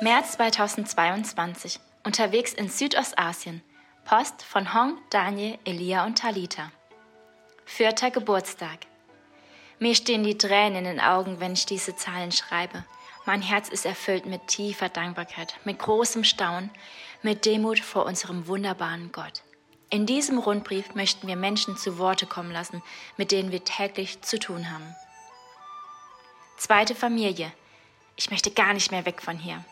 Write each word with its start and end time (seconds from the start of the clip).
März 0.00 0.34
2022. 0.34 1.80
Unterwegs 2.04 2.52
in 2.52 2.68
Südostasien. 2.68 3.62
Post 4.04 4.44
von 4.44 4.72
Hong, 4.72 4.96
Daniel, 5.10 5.58
Elia 5.64 6.06
und 6.06 6.18
Talita. 6.18 6.70
Vierter 7.64 8.12
Geburtstag. 8.12 8.78
Mir 9.80 9.96
stehen 9.96 10.22
die 10.22 10.38
Tränen 10.38 10.76
in 10.76 10.84
den 10.84 11.00
Augen, 11.00 11.40
wenn 11.40 11.54
ich 11.54 11.66
diese 11.66 11.96
Zahlen 11.96 12.30
schreibe. 12.30 12.84
Mein 13.26 13.42
Herz 13.42 13.68
ist 13.68 13.86
erfüllt 13.86 14.24
mit 14.24 14.46
tiefer 14.46 14.88
Dankbarkeit, 14.88 15.56
mit 15.64 15.80
großem 15.80 16.22
Staunen, 16.22 16.70
mit 17.22 17.44
Demut 17.44 17.80
vor 17.80 18.06
unserem 18.06 18.46
wunderbaren 18.46 19.10
Gott. 19.10 19.42
In 19.90 20.06
diesem 20.06 20.38
Rundbrief 20.38 20.94
möchten 20.94 21.26
wir 21.26 21.34
Menschen 21.36 21.76
zu 21.76 21.98
Worte 21.98 22.26
kommen 22.26 22.52
lassen, 22.52 22.84
mit 23.16 23.32
denen 23.32 23.50
wir 23.50 23.64
täglich 23.64 24.22
zu 24.22 24.38
tun 24.38 24.70
haben. 24.70 24.94
Zweite 26.56 26.94
Familie. 26.94 27.52
Ich 28.14 28.30
möchte 28.30 28.52
gar 28.52 28.74
nicht 28.74 28.92
mehr 28.92 29.04
weg 29.04 29.20
von 29.20 29.36
hier. 29.36 29.64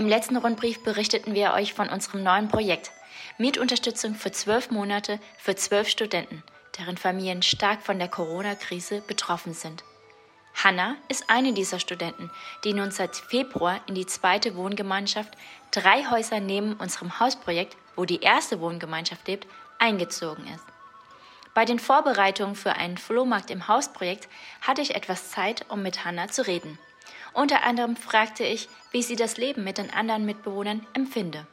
Im 0.00 0.08
letzten 0.08 0.38
Rundbrief 0.38 0.82
berichteten 0.82 1.34
wir 1.34 1.52
euch 1.52 1.74
von 1.74 1.90
unserem 1.90 2.22
neuen 2.22 2.48
Projekt 2.48 2.90
Mietunterstützung 3.36 4.14
für 4.14 4.32
zwölf 4.32 4.70
Monate 4.70 5.20
für 5.36 5.56
zwölf 5.56 5.90
Studenten, 5.90 6.42
deren 6.78 6.96
Familien 6.96 7.42
stark 7.42 7.82
von 7.82 7.98
der 7.98 8.08
Corona-Krise 8.08 9.02
betroffen 9.02 9.52
sind. 9.52 9.84
Hanna 10.54 10.96
ist 11.10 11.28
eine 11.28 11.52
dieser 11.52 11.78
Studenten, 11.78 12.30
die 12.64 12.72
nun 12.72 12.92
seit 12.92 13.14
Februar 13.14 13.82
in 13.88 13.94
die 13.94 14.06
zweite 14.06 14.56
Wohngemeinschaft, 14.56 15.36
drei 15.70 16.06
Häuser 16.10 16.40
neben 16.40 16.72
unserem 16.76 17.20
Hausprojekt, 17.20 17.76
wo 17.94 18.06
die 18.06 18.22
erste 18.22 18.58
Wohngemeinschaft 18.62 19.28
lebt, 19.28 19.46
eingezogen 19.78 20.46
ist. 20.46 20.64
Bei 21.52 21.66
den 21.66 21.78
Vorbereitungen 21.78 22.54
für 22.54 22.72
einen 22.72 22.96
Flohmarkt 22.96 23.50
im 23.50 23.68
Hausprojekt 23.68 24.28
hatte 24.62 24.80
ich 24.80 24.94
etwas 24.94 25.30
Zeit, 25.30 25.66
um 25.68 25.82
mit 25.82 26.06
Hanna 26.06 26.28
zu 26.28 26.46
reden. 26.46 26.78
Unter 27.32 27.62
anderem 27.62 27.96
fragte 27.96 28.44
ich, 28.44 28.68
wie 28.90 29.02
sie 29.02 29.16
das 29.16 29.36
Leben 29.36 29.64
mit 29.64 29.78
den 29.78 29.90
anderen 29.90 30.24
Mitbewohnern 30.24 30.86
empfinde. 30.94 31.46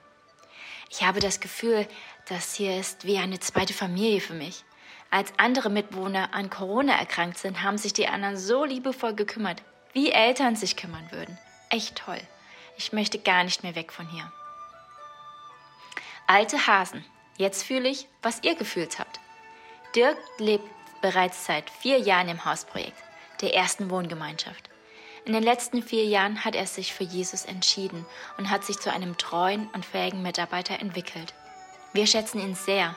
Ich 0.89 1.03
habe 1.03 1.19
das 1.19 1.39
Gefühl, 1.39 1.87
das 2.27 2.55
hier 2.55 2.79
ist 2.79 3.05
wie 3.05 3.17
eine 3.17 3.39
zweite 3.39 3.73
Familie 3.73 4.21
für 4.21 4.33
mich. 4.33 4.63
Als 5.09 5.31
andere 5.37 5.69
Mitbewohner 5.69 6.33
an 6.33 6.49
Corona 6.49 6.97
erkrankt 6.97 7.37
sind, 7.37 7.63
haben 7.63 7.77
sich 7.77 7.93
die 7.93 8.07
anderen 8.07 8.37
so 8.37 8.65
liebevoll 8.65 9.13
gekümmert, 9.13 9.61
wie 9.93 10.11
Eltern 10.11 10.55
sich 10.55 10.75
kümmern 10.75 11.11
würden. 11.11 11.37
Echt 11.69 11.97
toll. 11.97 12.19
Ich 12.77 12.93
möchte 12.93 13.19
gar 13.19 13.43
nicht 13.43 13.63
mehr 13.63 13.75
weg 13.75 13.91
von 13.91 14.07
hier. 14.09 14.31
Alte 16.27 16.67
Hasen. 16.67 17.05
Jetzt 17.37 17.63
fühle 17.63 17.87
ich, 17.87 18.07
was 18.21 18.43
ihr 18.43 18.55
gefühlt 18.55 18.99
habt. 18.99 19.19
Dirk 19.95 20.17
lebt 20.39 20.67
bereits 21.01 21.45
seit 21.45 21.69
vier 21.69 21.99
Jahren 21.99 22.29
im 22.29 22.43
Hausprojekt, 22.43 23.01
der 23.41 23.53
ersten 23.53 23.89
Wohngemeinschaft. 23.89 24.66
In 25.27 25.33
den 25.33 25.43
letzten 25.43 25.83
vier 25.83 26.05
Jahren 26.05 26.45
hat 26.45 26.55
er 26.55 26.65
sich 26.65 26.93
für 26.93 27.03
Jesus 27.03 27.43
entschieden 27.43 28.05
und 28.37 28.49
hat 28.49 28.63
sich 28.63 28.79
zu 28.79 28.93
einem 28.93 29.17
treuen 29.17 29.69
und 29.73 29.85
fähigen 29.85 30.21
Mitarbeiter 30.21 30.79
entwickelt. 30.79 31.33
Wir 31.91 32.07
schätzen 32.07 32.39
ihn 32.39 32.55
sehr. 32.55 32.95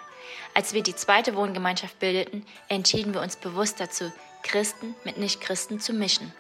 Als 0.54 0.72
wir 0.72 0.84
die 0.84 0.94
zweite 0.94 1.34
Wohngemeinschaft 1.34 1.98
bildeten, 1.98 2.46
entschieden 2.68 3.14
wir 3.14 3.20
uns 3.20 3.34
bewusst 3.34 3.80
dazu, 3.80 4.12
Christen 4.44 4.94
mit 5.02 5.18
Nichtchristen 5.18 5.80
zu 5.80 5.92
mischen. 5.92 6.32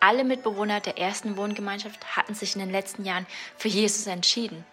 Alle 0.00 0.24
Mitbewohner 0.24 0.80
der 0.80 0.96
ersten 0.96 1.36
Wohngemeinschaft 1.36 2.16
hatten 2.16 2.34
sich 2.34 2.54
in 2.54 2.60
den 2.60 2.72
letzten 2.72 3.04
Jahren 3.04 3.26
für 3.58 3.68
Jesus 3.68 4.06
entschieden. 4.06 4.64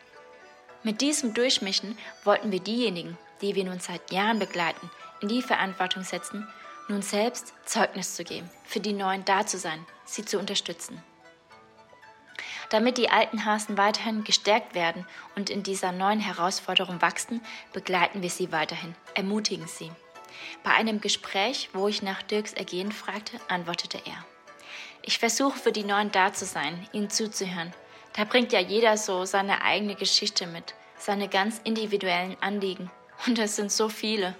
Mit 0.83 1.01
diesem 1.01 1.33
Durchmischen 1.33 1.97
wollten 2.23 2.53
wir 2.53 2.61
diejenigen, 2.61 3.17
die 3.41 3.55
wir 3.55 3.65
nun 3.65 3.81
seit 3.81 4.09
Jahren 4.09 4.39
begleiten, 4.39 4.89
in 5.19 5.27
die 5.27 5.41
Verantwortung 5.41 6.03
setzen, 6.03 6.47
nun 6.91 7.01
selbst 7.01 7.53
Zeugnis 7.65 8.15
zu 8.15 8.23
geben, 8.23 8.49
für 8.65 8.79
die 8.79 8.93
Neuen 8.93 9.25
da 9.25 9.45
zu 9.45 9.57
sein, 9.57 9.85
sie 10.05 10.25
zu 10.25 10.37
unterstützen. 10.37 11.01
Damit 12.69 12.97
die 12.97 13.09
alten 13.09 13.45
Hasen 13.45 13.77
weiterhin 13.77 14.23
gestärkt 14.23 14.75
werden 14.75 15.05
und 15.35 15.49
in 15.49 15.63
dieser 15.63 15.91
neuen 15.91 16.19
Herausforderung 16.19 17.01
wachsen, 17.01 17.41
begleiten 17.73 18.21
wir 18.21 18.29
sie 18.29 18.51
weiterhin, 18.51 18.95
ermutigen 19.13 19.67
sie. 19.67 19.91
Bei 20.63 20.71
einem 20.71 21.01
Gespräch, 21.01 21.69
wo 21.73 21.87
ich 21.87 22.01
nach 22.01 22.21
Dirks 22.21 22.53
Ergehen 22.53 22.91
fragte, 22.91 23.39
antwortete 23.49 23.97
er. 24.05 24.25
Ich 25.01 25.19
versuche 25.19 25.57
für 25.57 25.71
die 25.71 25.83
Neuen 25.83 26.11
da 26.11 26.33
zu 26.33 26.45
sein, 26.45 26.87
ihnen 26.93 27.09
zuzuhören. 27.09 27.73
Da 28.13 28.23
bringt 28.23 28.53
ja 28.53 28.59
jeder 28.59 28.97
so 28.97 29.25
seine 29.25 29.63
eigene 29.63 29.95
Geschichte 29.95 30.47
mit, 30.47 30.75
seine 30.97 31.27
ganz 31.27 31.59
individuellen 31.63 32.37
Anliegen. 32.41 32.91
Und 33.25 33.39
es 33.39 33.55
sind 33.55 33.71
so 33.71 33.89
viele. 33.89 34.35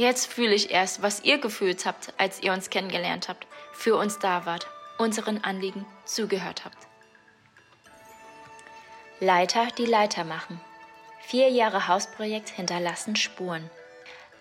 Jetzt 0.00 0.32
fühle 0.32 0.54
ich 0.54 0.70
erst, 0.70 1.02
was 1.02 1.24
ihr 1.24 1.36
gefühlt 1.36 1.84
habt, 1.84 2.14
als 2.16 2.42
ihr 2.42 2.54
uns 2.54 2.70
kennengelernt 2.70 3.28
habt, 3.28 3.46
für 3.74 3.96
uns 3.96 4.18
da 4.18 4.46
wart, 4.46 4.66
unseren 4.96 5.44
Anliegen 5.44 5.84
zugehört 6.06 6.64
habt. 6.64 6.78
Leiter, 9.20 9.68
die 9.76 9.84
Leiter 9.84 10.24
machen. 10.24 10.58
Vier 11.20 11.50
Jahre 11.50 11.86
Hausprojekt 11.86 12.48
hinterlassen 12.48 13.14
Spuren. 13.14 13.68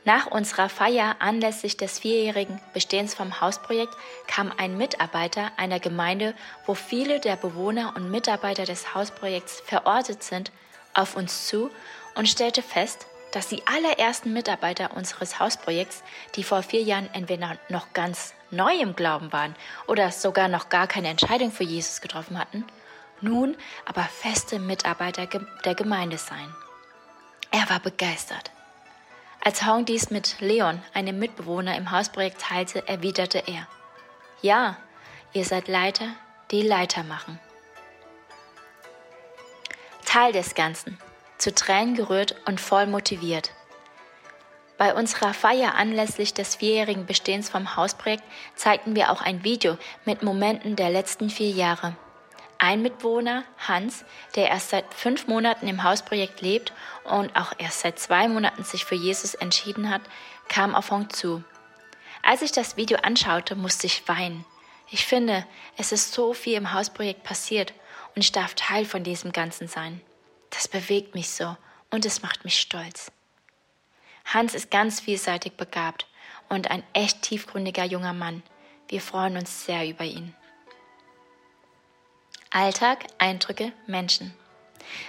Nach 0.05 0.27
unserer 0.27 0.69
Feier 0.69 1.17
anlässlich 1.19 1.75
des 1.75 1.99
vierjährigen 1.99 2.61
Bestehens 2.73 3.13
vom 3.13 3.41
Hausprojekt 3.41 3.93
kam 4.27 4.53
ein 4.57 4.77
Mitarbeiter 4.77 5.51
einer 5.57 5.81
Gemeinde, 5.81 6.35
wo 6.67 6.73
viele 6.73 7.19
der 7.19 7.35
Bewohner 7.35 7.95
und 7.97 8.09
Mitarbeiter 8.09 8.63
des 8.63 8.95
Hausprojekts 8.95 9.59
verortet 9.65 10.23
sind, 10.23 10.53
auf 10.93 11.17
uns 11.17 11.47
zu 11.47 11.69
und 12.15 12.29
stellte 12.29 12.61
fest, 12.61 13.07
dass 13.31 13.47
die 13.47 13.65
allerersten 13.67 14.33
Mitarbeiter 14.33 14.95
unseres 14.95 15.39
Hausprojekts, 15.39 16.03
die 16.35 16.43
vor 16.43 16.63
vier 16.63 16.81
Jahren 16.81 17.09
entweder 17.13 17.57
noch 17.69 17.93
ganz 17.93 18.33
neu 18.51 18.73
im 18.73 18.95
Glauben 18.95 19.31
waren 19.31 19.55
oder 19.87 20.11
sogar 20.11 20.47
noch 20.47 20.69
gar 20.69 20.87
keine 20.87 21.09
Entscheidung 21.09 21.51
für 21.51 21.63
Jesus 21.63 22.01
getroffen 22.01 22.39
hatten, 22.39 22.65
nun 23.21 23.55
aber 23.85 24.03
feste 24.03 24.59
Mitarbeiter 24.59 25.27
der 25.65 25.75
Gemeinde 25.75 26.17
seien. 26.17 26.55
Er 27.51 27.69
war 27.69 27.79
begeistert. 27.79 28.51
Als 29.41 29.65
Hong 29.65 29.85
dies 29.85 30.09
mit 30.09 30.41
Leon, 30.41 30.81
einem 30.93 31.17
Mitbewohner 31.17 31.77
im 31.77 31.91
Hausprojekt, 31.91 32.41
teilte, 32.41 32.87
erwiderte 32.87 33.43
er, 33.45 33.67
Ja, 34.41 34.77
ihr 35.33 35.45
seid 35.45 35.67
Leiter, 35.67 36.09
die 36.51 36.61
Leiter 36.61 37.03
machen. 37.03 37.39
Teil 40.05 40.33
des 40.33 40.55
Ganzen 40.55 40.97
zu 41.39 41.55
Tränen 41.55 41.95
gerührt 41.95 42.35
und 42.45 42.61
voll 42.61 42.85
motiviert. 42.85 43.51
Bei 44.77 44.93
unserer 44.93 45.33
Feier 45.33 45.75
anlässlich 45.75 46.33
des 46.33 46.55
vierjährigen 46.55 47.05
Bestehens 47.05 47.49
vom 47.49 47.75
Hausprojekt 47.75 48.23
zeigten 48.55 48.95
wir 48.95 49.11
auch 49.11 49.21
ein 49.21 49.43
Video 49.43 49.77
mit 50.05 50.23
Momenten 50.23 50.75
der 50.75 50.89
letzten 50.89 51.29
vier 51.29 51.49
Jahre. 51.49 51.97
Ein 52.59 52.81
Mitwohner, 52.81 53.43
Hans, 53.57 54.05
der 54.35 54.49
erst 54.49 54.69
seit 54.69 54.93
fünf 54.93 55.27
Monaten 55.27 55.67
im 55.67 55.83
Hausprojekt 55.83 56.41
lebt 56.41 56.73
und 57.05 57.35
auch 57.35 57.53
erst 57.57 57.81
seit 57.81 57.99
zwei 57.99 58.27
Monaten 58.27 58.63
sich 58.63 58.85
für 58.85 58.95
Jesus 58.95 59.33
entschieden 59.33 59.89
hat, 59.89 60.01
kam 60.47 60.75
auf 60.75 60.91
Hong 60.91 61.09
zu. 61.09 61.43
Als 62.21 62.41
ich 62.41 62.51
das 62.51 62.77
Video 62.77 62.99
anschaute, 62.99 63.55
musste 63.55 63.87
ich 63.87 64.07
weinen. 64.07 64.45
Ich 64.91 65.05
finde, 65.05 65.45
es 65.77 65.91
ist 65.91 66.13
so 66.13 66.33
viel 66.33 66.55
im 66.55 66.73
Hausprojekt 66.73 67.23
passiert 67.23 67.73
und 68.15 68.23
ich 68.23 68.31
darf 68.31 68.55
Teil 68.55 68.85
von 68.85 69.03
diesem 69.03 69.31
Ganzen 69.31 69.67
sein. 69.67 70.01
Das 70.49 70.67
bewegt 70.67 71.15
mich 71.15 71.29
so 71.29 71.55
und 71.89 72.05
es 72.05 72.21
macht 72.21 72.43
mich 72.43 72.59
stolz. 72.59 73.11
Hans 74.25 74.53
ist 74.53 74.69
ganz 74.71 74.99
vielseitig 74.99 75.53
begabt 75.53 76.07
und 76.49 76.69
ein 76.69 76.83
echt 76.93 77.21
tiefgründiger 77.21 77.85
junger 77.85 78.13
Mann. 78.13 78.43
Wir 78.87 79.01
freuen 79.01 79.37
uns 79.37 79.65
sehr 79.65 79.87
über 79.87 80.03
ihn. 80.03 80.35
Alltag, 82.51 83.05
Eindrücke, 83.19 83.71
Menschen. 83.85 84.33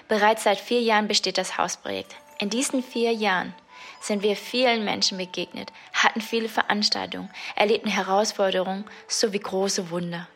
Bereits 0.09 0.45
seit 0.45 0.59
vier 0.59 0.81
Jahren 0.81 1.09
besteht 1.09 1.39
das 1.39 1.57
Hausprojekt. 1.57 2.15
In 2.39 2.51
diesen 2.51 2.83
vier 2.83 3.13
Jahren 3.13 3.55
sind 4.01 4.23
wir 4.23 4.37
vielen 4.37 4.85
Menschen 4.85 5.19
begegnet, 5.19 5.73
hatten 5.93 6.21
viele 6.21 6.49
Veranstaltungen, 6.49 7.31
erlebten 7.57 7.89
Herausforderungen 7.89 8.85
sowie 9.09 9.39
große 9.39 9.91
Wunder. 9.91 10.29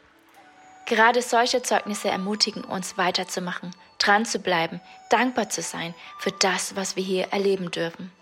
Gerade 0.86 1.22
solche 1.22 1.62
Zeugnisse 1.62 2.08
ermutigen 2.08 2.62
uns 2.64 2.98
weiterzumachen, 2.98 3.74
dran 3.98 4.26
zu 4.26 4.38
bleiben, 4.38 4.80
dankbar 5.08 5.48
zu 5.48 5.62
sein 5.62 5.94
für 6.18 6.32
das, 6.32 6.76
was 6.76 6.96
wir 6.96 7.02
hier 7.02 7.28
erleben 7.32 7.70
dürfen. 7.70 8.12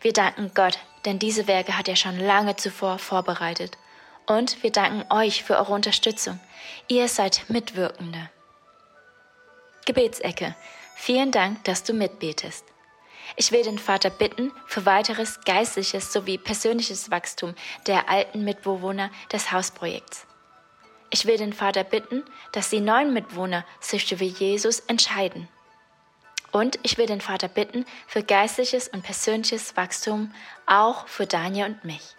Wir 0.00 0.12
danken 0.12 0.52
Gott, 0.54 0.78
denn 1.04 1.18
diese 1.18 1.46
Werke 1.46 1.76
hat 1.76 1.88
er 1.88 1.96
schon 1.96 2.18
lange 2.18 2.56
zuvor 2.56 2.98
vorbereitet. 2.98 3.78
Und 4.26 4.62
wir 4.62 4.70
danken 4.70 5.04
euch 5.12 5.42
für 5.42 5.56
eure 5.56 5.72
Unterstützung. 5.72 6.38
Ihr 6.86 7.08
seid 7.08 7.44
Mitwirkende. 7.48 8.30
Gebetsecke. 9.86 10.54
Vielen 10.94 11.32
Dank, 11.32 11.64
dass 11.64 11.82
du 11.82 11.92
mitbetest. 11.92 12.64
Ich 13.36 13.50
will 13.50 13.64
den 13.64 13.78
Vater 13.78 14.10
bitten 14.10 14.52
für 14.66 14.84
weiteres 14.86 15.40
geistliches 15.44 16.12
sowie 16.12 16.38
persönliches 16.38 17.10
Wachstum 17.10 17.54
der 17.86 18.08
alten 18.08 18.44
Mitbewohner 18.44 19.10
des 19.32 19.50
Hausprojekts. 19.50 20.26
Ich 21.14 21.26
will 21.26 21.36
den 21.36 21.52
Vater 21.52 21.84
bitten, 21.84 22.24
dass 22.52 22.70
die 22.70 22.80
neuen 22.80 23.12
Mitwohner 23.12 23.66
sich 23.80 24.06
für 24.06 24.24
Jesus 24.24 24.80
entscheiden. 24.80 25.46
Und 26.52 26.78
ich 26.82 26.96
will 26.96 27.04
den 27.04 27.20
Vater 27.20 27.48
bitten 27.48 27.84
für 28.06 28.22
geistliches 28.22 28.88
und 28.88 29.02
persönliches 29.02 29.76
Wachstum 29.76 30.34
auch 30.64 31.06
für 31.06 31.26
Daniel 31.26 31.66
und 31.66 31.84
mich. 31.84 32.16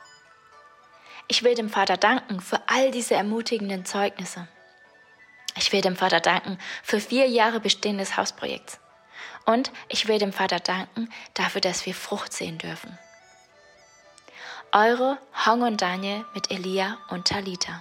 Ich 1.27 1.43
will 1.43 1.55
dem 1.55 1.71
Vater 1.71 1.97
danken 1.97 2.39
für 2.39 2.61
all 2.67 2.91
diese 2.91 3.15
ermutigenden 3.15 3.83
Zeugnisse. 3.83 4.47
Ich 5.55 5.71
will 5.73 5.81
dem 5.81 5.95
Vater 5.95 6.19
danken 6.19 6.59
für 6.83 6.99
vier 6.99 7.27
Jahre 7.27 7.59
Bestehen 7.59 7.97
des 7.97 8.15
Hausprojekts. 8.15 8.79
Und 9.45 9.71
ich 9.89 10.07
will 10.07 10.19
dem 10.19 10.33
Vater 10.33 10.59
danken 10.59 11.11
dafür, 11.33 11.61
dass 11.61 11.87
wir 11.87 11.95
Frucht 11.95 12.31
sehen 12.31 12.59
dürfen. 12.59 12.99
Eure 14.71 15.17
Hong 15.47 15.63
und 15.63 15.81
Daniel 15.81 16.25
mit 16.35 16.51
Elia 16.51 16.99
und 17.09 17.27
Talita. 17.27 17.79